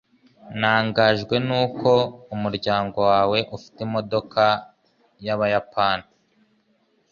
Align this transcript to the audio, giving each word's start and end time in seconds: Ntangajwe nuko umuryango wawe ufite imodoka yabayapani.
Ntangajwe 0.59 1.35
nuko 1.47 1.89
umuryango 2.35 2.97
wawe 3.11 3.39
ufite 3.55 3.77
imodoka 3.87 4.43
yabayapani. 5.25 6.07